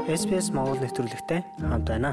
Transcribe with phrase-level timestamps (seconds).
[0.00, 2.10] SPS Монгол нэвтрүүлэгтэй хамт байна.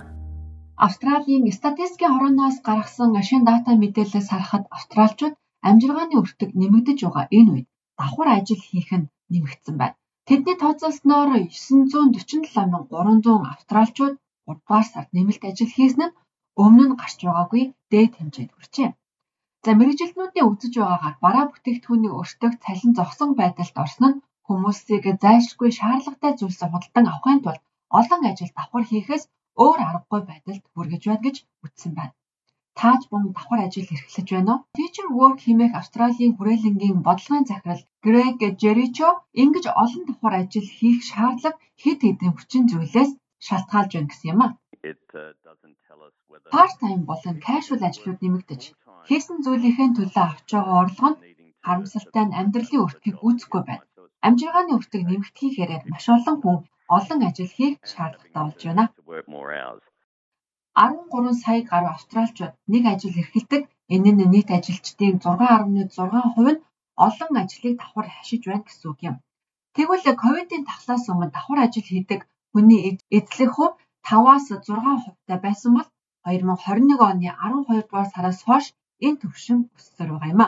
[0.85, 5.35] Австралийн статистикийн хорооноос гаргасан шин дата мэдээлэлээс харахад австралчууд
[5.69, 7.67] амжиргааны өртөг нэмэгдэж байгаа энэ үед
[7.99, 9.99] давхар ажил хийх нь нэмэгдсэн байна.
[10.27, 14.15] Тэдний тооцоолсноор 947,300 австралчууд
[14.47, 16.15] 3 дугаар сард нэмэлт ажил хийсэн нь
[16.63, 18.89] өмнө нь гарч байгаагүй дээд хэмжээнд хүрчээ.
[19.65, 26.31] За мэрэгжилтнүүдийн үзэж байгаагаар бараа бүтээгдэхүүний өртөг цалин зогсон байдалд орсон нь хүмүүсийг зайлшгүй шаардлагатай
[26.39, 27.63] зүйлсээ худалдан авахын тулд
[27.97, 29.23] олон ажил давхар хийхээс
[29.63, 32.13] өөр аргагүй байдалд хүргэж байна гэж үзсэн байна.
[32.79, 34.63] Тааж бун давхар ажил эрхлэж байна уу?
[34.77, 39.09] Teacher Work хэмээх Австралийн хүрээлэнгийн бодлогын захирал Грег Жеричо
[39.41, 43.11] ингэж олон давхар ажил хийх шаардлага хэд хэдэн хүчин зүйлээс
[43.47, 44.47] шалтгаалж байна гэсэн юм а.
[46.53, 48.61] Part-time болон casual ажлууд нэмэгдэж
[49.07, 51.19] хийсэн зүйлийнхээ төлөө авч байгаа орлого нь
[51.65, 53.85] харамсалтай нь амьдралын өртгийг үүсэхгүй байна.
[54.27, 56.57] Амжиргааны өртөг нэмэгдэхийн хэрээр маш олон хүн
[56.97, 58.83] олон ажил хийх шаардлагатай болж байна.
[60.75, 63.63] 13 сая гаруй австралчууд нэг ажил эрхэлдэг.
[63.93, 66.63] Энэ нь нийт ажилчдын 6.6% нь
[67.07, 69.15] олон ажлыг давхар хашиж байна гэсэн үг юм.
[69.75, 72.81] Тэгвэл ковидын тахлаас өмнө давхар ажил хийдэг хүний
[73.17, 73.75] эзлэх хувь
[74.07, 75.89] 5-аас 6% байсан бол
[76.25, 78.65] 2021 оны 12 дугаар сараас хойш
[79.05, 80.47] энэ төвшин өссөөр байгаа юм а.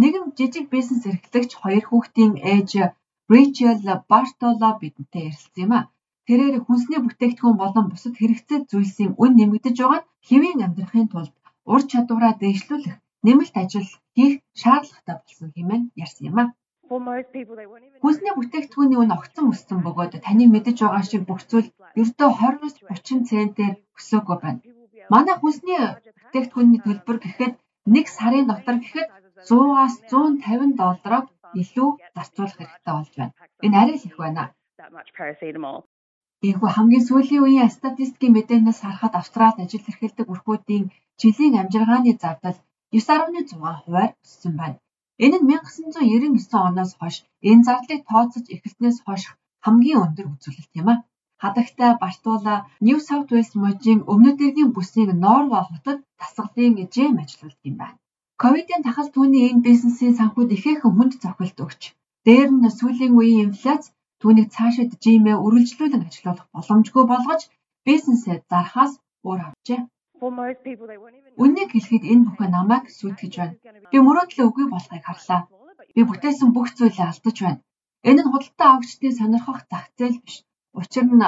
[0.00, 2.70] Нэгэн жижиг бизнес эрхлэгч хоёр хүүхдийн ээж
[3.32, 3.80] Рэйчел
[4.10, 5.80] Бартоло бидэнтэй ярилцсан юм а.
[6.26, 11.34] Тэрээр хүнсний бүтээгдэхүүн болон бусад хэрэгцээ зүйлсийн үн нэмэгдэж байгаа нь хэвийн амьдрахын тулд
[11.72, 16.44] ур чадвараа дэвшлүүлэх нэмэлт ажил хийх шаардлагатай болсон хэмээн ярьсан юм а.
[18.02, 21.68] Хүнсний бүтээгдэхүүний үн огцон өссөн бөгөөд таны мэдэж байгаа шиг бүх зүйл
[22.00, 24.60] ердөө 20-30 центээр өсөөгүй байна.
[25.12, 25.80] Манай хүнсний
[26.22, 27.54] бүтээгдэхүүний төлбөр гэхэд
[27.94, 29.08] нэг сарын дотор гэхэд
[29.48, 31.24] 100-аас 150 доллараар
[31.60, 33.34] илүү зарцуулах хэрэгтэй болж байна.
[33.64, 34.42] Энэ арай л их байна.
[36.48, 40.84] Ийхүү хамгийн сүүлийн үеийн статистикийн мэдээнээс харахад Австралид ажил эрхэлдэг өрхүүдийн
[41.20, 42.58] жилийн амжиргааны зардал
[42.92, 43.54] 9.6
[43.84, 44.78] хувиар өссөн байна.
[45.24, 47.16] Энэ нь 1999 оноос хойш
[47.50, 49.22] энэ зардлыг тооцож эхэлснээс хойш
[49.64, 50.94] хамгийн өндөр үзүүлэлт юм а.
[51.42, 52.54] Хадагтай Бартула
[52.86, 57.98] Нью Саут Уэльс мужийн өмнөд эргийн бүсийн Норва хотод дасгалын жим ажилладаг юм байна.
[58.42, 61.82] Ковидын тахал түүний энэ бизнесийн санхуд ихээхэн хүнд цохилт өгч,
[62.26, 63.84] дээр нь сүүлийн үеийн инфляц
[64.20, 67.42] түүнийг цаашид жимээ үргэлжлүүлэн ажиллах боломжгүй болгож
[67.86, 68.92] бизнесээ зархаас
[69.26, 69.80] өөр авчээ.
[71.42, 73.56] Үнийг хэлэхэд энэ бүхэн намайг сүйтгэж байна.
[73.92, 75.42] Би мөрөөдлөө үгүй болохыг харлаа.
[75.94, 77.62] Би бүтээсэн бүх зүйлээ алдаж байна.
[78.08, 80.36] Энэ нь худалдаа авагчдын сонирхох зах зээл биш.
[80.78, 81.26] Учир нь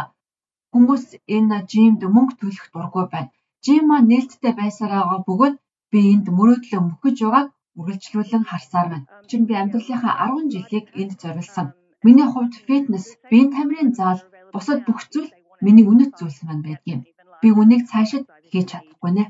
[0.73, 1.05] хүмүүс
[1.37, 3.31] энэ жимд мөнгө төлөх дургүй байна.
[3.65, 5.55] Жим маань нээлттэй байсараа бөгөөд
[5.94, 9.06] би энд мөрөөдлөө мөхөж байгааг үргэлжлүүлэн харсаар байна.
[9.25, 11.66] Учир нь би амьдралынхаа 10 жилийг энд зориулсан.
[12.06, 14.21] Миний хувьд фитнес, биеийн тамирын зал,
[14.53, 15.31] бусад бүх зүйл
[15.65, 17.00] миний үнэт зүйлс маань байдгийн.
[17.43, 19.25] Би үнийг цаашид хийж чадахгүй нэ.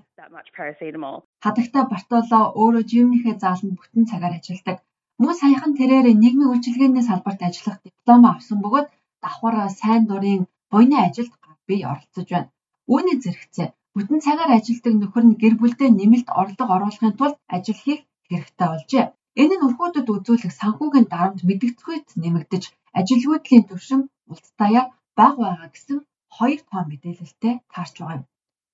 [1.44, 4.76] Хадагта Бартоло өөрөө жимнийхээ зааланд бүтэн цагаар ажилладаг.
[5.20, 8.88] Мөн саяхан тэрээр нийгмийн үйлчилгээний салбарт ажиллах диплом авсан бөгөөд
[9.24, 10.42] давхар сайн дурын
[10.72, 11.32] буйны ажилд
[11.68, 12.52] бие оролцож байна.
[12.92, 18.00] Үүний зэрэгцээ Бүтэн цагаар ажилладаг нөхөр нь гэр бүлдээ нэмэлт орлого оруулахын тулд ажил хийх
[18.28, 19.04] хэрэгтэй болжээ.
[19.42, 22.64] Энэ нь өрхүүдэд үзүүлэх санхүүгийн дарамт мэдэгдэхүйт нэмэгдэж,
[22.98, 24.00] ажилгүйдлийн түвшин
[24.30, 24.86] улсдаяар
[25.18, 25.98] бага байгаа гэсэн
[26.36, 28.24] хоёр тоо мэдээлэлтэй таарч байгаа юм.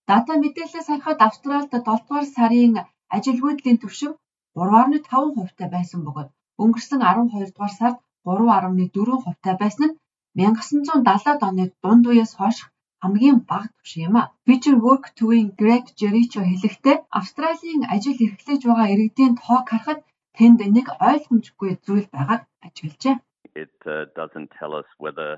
[0.08, 2.74] Дата мэдээлэлээс харахад Австралид 7 дугаар сарын
[3.16, 4.12] ажилгүйдлийн түвшин
[4.56, 6.28] 3.5 хувьтай байсан бөгөөд
[6.62, 9.96] өнгөрсөн 12 дугаар сард 3.4 хувьтай байсан нь
[10.38, 12.58] 1970-ад оны дунд үеэс хойш
[13.02, 14.30] хамгийн бага түвшин юм а.
[14.46, 20.00] Future Work төвийн Greg Jericho хэлэхдээ Австралийн ажил эрхлэж байгаа иргэдийн тоог харахад
[20.36, 23.16] тэнд нэг ойлгомжгүй зүйл байгааг ажиглажээ.
[23.62, 25.30] It uh, doesn't tell us whether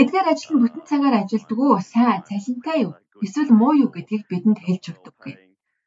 [0.00, 2.94] Эдгээр ажил нь бүтэн цагаар ажилдаг уу, сайн, цалинтай юу,
[3.24, 5.34] эсвэл муу юу гэдгийг бидэнд хэлж өгдөггүй.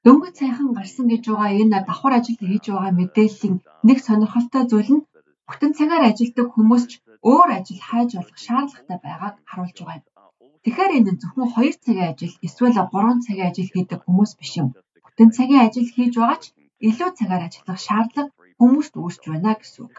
[0.06, 3.56] Дөнгөж сайхан гарсан гэж байгаа энэ давхар ажил хийж байгаа мэдээллийн
[3.88, 5.06] нэг сонирхолтой зүйл нь
[5.48, 6.91] бүтэн цагаар ажилдаг хүмүүс ч
[7.32, 10.06] өөр ажил хайж болох шаардлагатай байгааг харуулж байгаа юм.
[10.64, 14.68] Тэгэхээр энэ зөвхөн 2 цагийн ажил эсвэл 3 цагийн ажил хийдэг хүмүүс биш юм.
[15.04, 16.46] Бүтэн цагийн ажил хийж байгаа ч
[16.88, 19.96] илүү цагаар ажиллах шаардлага хүмүүст үүсч байна гэсэн үг.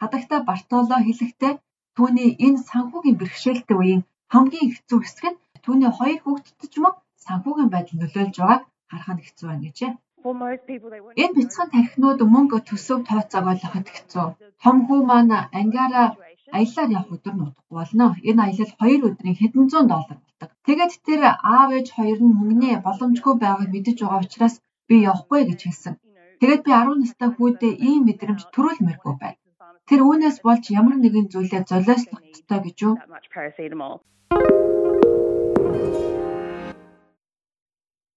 [0.00, 1.54] Хадагта Бартоло хэлэхдээ
[1.96, 4.02] түүний энэ санхүүгийн бэрхшээлтэй үеийн
[4.32, 6.94] хамгийн хэцүү хэсэг нь түүний хоёр хүүхэдтэй ч мөн
[7.24, 9.92] санхүүгийн байдал нөлөөлж байгааг харах нь хэцүү байна гэжээ.
[11.22, 14.26] Энэ бяцхан тархинууд мөнгө төсөв тооцоог ойлгоход хэцүү.
[14.62, 16.08] Том хүү маань ангиараа
[16.58, 18.06] аяллаар явах өдөр нь удахгүй болно.
[18.28, 20.50] Энэ аялал 2 өдрийн хэдэн зуун доллар болдог.
[20.66, 21.20] Тэгээд тэр
[21.54, 24.54] аав ээж хоёр нь мөнгөний боломжгүй байгааг мэдэж байгаа учраас
[24.88, 25.94] би явахгүй гэж хэлсэн.
[26.40, 29.40] Тэгээд би 10 настай хүүдээ ийм мэдрэмж төрүүлмээргүй байна.
[29.88, 32.94] Тэр үүнээс болж ямар нэгэн зүйлээ золиослох ёстой гэж юу?